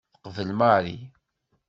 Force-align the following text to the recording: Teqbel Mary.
Teqbel 0.23 0.49
Mary. 0.59 0.95